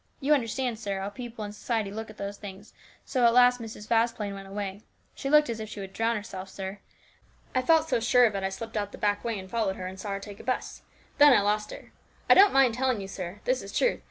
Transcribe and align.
You 0.19 0.33
understand, 0.33 0.79
sir, 0.79 0.99
how 0.99 1.09
people 1.09 1.45
in 1.45 1.51
society 1.53 1.91
look 1.91 2.09
at 2.09 2.17
those 2.17 2.37
things, 2.37 2.71
and 2.71 2.81
so 3.05 3.23
at 3.27 3.35
last 3.35 3.61
Mrs. 3.61 3.87
Vasplaine 3.87 4.33
went 4.33 4.47
away. 4.47 4.81
She 5.13 5.29
looked 5.29 5.47
as 5.47 5.59
if 5.59 5.69
she 5.69 5.79
would 5.79 5.93
drown 5.93 6.15
herself, 6.15 6.49
sir. 6.49 6.79
I 7.53 7.61
felt 7.61 7.87
so 7.87 7.99
sure 7.99 8.25
of 8.25 8.33
it 8.33 8.41
I 8.43 8.49
slipped 8.49 8.75
out 8.75 8.93
the 8.93 8.97
back 8.97 9.23
way 9.23 9.37
and 9.37 9.47
followed 9.47 9.75
her, 9.75 9.85
and 9.85 9.99
saw 9.99 10.09
her 10.09 10.19
take 10.19 10.39
a 10.39 10.43
'bus, 10.43 10.79
and 10.79 10.89
then 11.31 11.37
I 11.37 11.43
lost 11.43 11.69
her. 11.69 11.91
I 12.27 12.33
don't 12.33 12.51
mind 12.51 12.73
telling 12.73 12.99
you, 12.99 13.07
sir; 13.07 13.41
this 13.43 13.61
is 13.61 13.71
truth. 13.77 13.99